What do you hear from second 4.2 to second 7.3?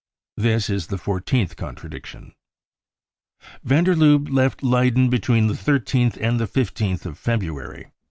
left Leyden between the 13th and the 15th of